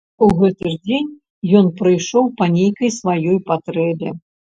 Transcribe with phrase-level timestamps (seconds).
[0.27, 1.11] У гэты ж дзень
[1.61, 4.21] ён прыйшоў па нейкай сваёй патрэбе.